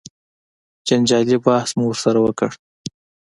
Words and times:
جنجالي 0.87 1.37
بحث 1.45 1.69
مو 1.77 1.85
ورسره 1.89 2.19
وکړ. 2.21 2.49